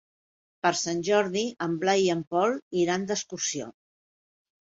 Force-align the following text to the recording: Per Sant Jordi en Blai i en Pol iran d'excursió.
Per 0.67 0.69
Sant 0.77 1.01
Jordi 1.09 1.43
en 1.65 1.75
Blai 1.83 2.01
i 2.05 2.09
en 2.13 2.23
Pol 2.35 2.57
iran 2.85 3.05
d'excursió. 3.13 3.69